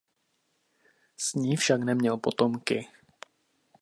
S 1.17 1.33
ní 1.33 1.57
však 1.57 1.83
neměl 1.83 2.17
potomky. 2.17 2.87